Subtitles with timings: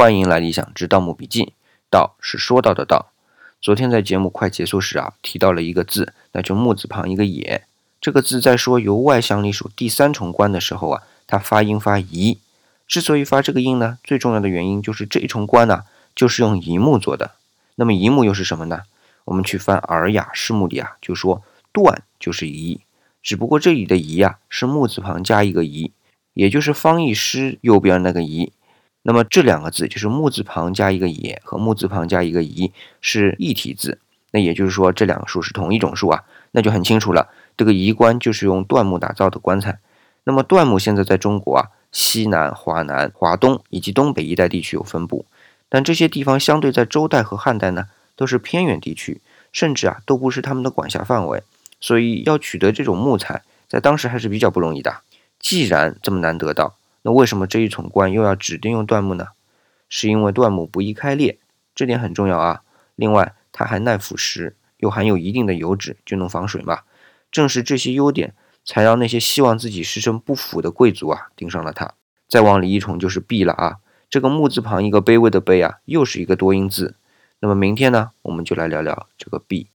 [0.00, 1.52] 欢迎来理想之盗墓笔记。
[1.90, 3.12] 盗是说到的盗。
[3.60, 7.64] 昨天在节目快结束时啊，提到了一个字，那就木字旁一个也。
[8.00, 12.38] 这个字在说由外向里属第三重关的时候啊，它发音发宜。
[12.86, 15.82] 之所以发这个音呢，最重要的原因就是这一重关呢，
[16.14, 17.32] 就是用乙木做的。
[17.74, 18.84] 那么乙木又是什么呢？
[19.26, 21.42] 我们去翻《尔雅释目》里啊，就说
[21.72, 22.80] 断就是宜，
[23.22, 25.92] 只不过这里的宜啊是木字旁加一个宜，
[26.32, 28.54] 也就是方义诗右边那个宜。
[29.02, 33.98] 那么这两个字就是木字旁加一个也和木字旁加一个宜是一体字，
[34.30, 37.28] 那也就是说这两个数是同一种数啊，那就很清楚了。
[37.56, 39.78] 这个仪棺就是用椴木打造的棺材。
[40.24, 45.24] 那么椴木现在在中国啊西南、华南、华东以及东北一带地区有分布，
[45.68, 47.86] 但这些地方相对在周代和汉代呢
[48.16, 49.20] 都是偏远地区，
[49.50, 51.42] 甚至啊都不是他们的管辖范围，
[51.80, 55.00] 所以要取得这种木材在当时还是比较不容易的。
[55.38, 59.28] 既然这么难得到，那为什么这一重棺又要指定用椴木呢？
[59.88, 61.38] 是因为椴木不易开裂，
[61.74, 62.62] 这点很重要啊。
[62.94, 66.80] 另外，它还耐腐蚀，又含有一定的油脂，就能防水嘛。
[67.32, 68.34] 正是这些优点，
[68.64, 71.94] 才让那些希望自己师承不腐的贵族啊盯上了它。
[72.28, 73.78] 再往里一重就是“璧”了啊。
[74.08, 76.94] 这个木字旁一个卑微的“卑”啊，又是一个多音字。
[77.40, 79.70] 那么明天呢，我们就来聊聊这个“璧”。